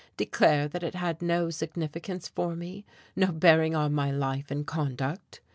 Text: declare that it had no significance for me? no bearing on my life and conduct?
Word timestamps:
declare 0.17 0.67
that 0.67 0.81
it 0.81 0.95
had 0.95 1.21
no 1.21 1.51
significance 1.51 2.27
for 2.27 2.55
me? 2.55 2.83
no 3.15 3.31
bearing 3.31 3.75
on 3.75 3.93
my 3.93 4.09
life 4.09 4.49
and 4.49 4.65
conduct? 4.65 5.41